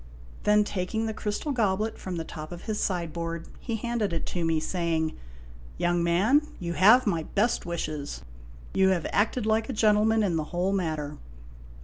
Then 0.45 0.63
taking 0.63 1.05
the 1.05 1.13
crystal 1.13 1.51
goblet 1.51 1.99
from 1.99 2.15
the 2.15 2.23
top 2.23 2.51
of 2.51 2.63
his 2.63 2.79
sideboard, 2.79 3.47
he 3.59 3.75
handed 3.75 4.11
it 4.13 4.25
to 4.33 4.43
me, 4.43 4.59
saying:" 4.59 5.15
Young 5.77 6.03
man, 6.03 6.41
you 6.59 6.73
have 6.73 7.05
my 7.05 7.21
best 7.21 7.67
wishes. 7.67 8.23
You 8.73 8.89
have 8.89 9.05
acted 9.11 9.45
like 9.45 9.69
a 9.69 9.73
gentleman 9.73 10.23
in 10.23 10.37
the 10.37 10.45
whole 10.45 10.73
matter. 10.73 11.19